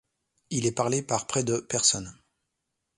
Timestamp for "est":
0.65-0.71